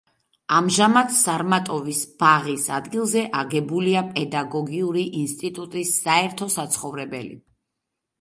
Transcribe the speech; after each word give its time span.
ამჟამად 0.59 1.11
სარმატოვის 1.15 1.99
ბაღის 2.23 2.65
ადგილზე 2.77 3.23
აგებულია 3.41 4.01
პედაგოგიური 4.15 5.03
ინსტიტუტის 5.21 5.93
საერთო 6.07 6.49
საცხოვრებელი. 6.55 7.37